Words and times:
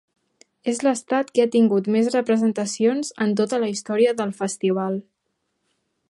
És 0.71 0.79
l'Estat 0.85 1.27
que 1.33 1.43
ha 1.43 1.49
tingut 1.55 1.89
més 1.95 2.09
representacions 2.15 3.13
en 3.25 3.35
tota 3.41 3.59
la 3.65 3.69
història 3.75 4.15
del 4.23 4.33
festival. 4.39 4.97